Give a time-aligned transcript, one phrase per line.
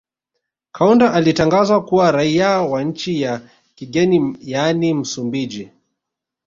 [0.71, 3.41] Kaunda alitangazwa kuwa raia wa nchi ya
[3.75, 5.71] kigeni yaani Msumbiji